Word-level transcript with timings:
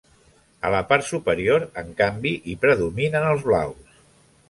A 0.69 0.71
la 0.75 0.79
part 0.91 1.05
superior, 1.09 1.67
en 1.83 1.93
canvi, 2.01 2.35
hi 2.53 2.59
predominen 2.67 3.33
els 3.33 3.49
blaus. 3.53 4.05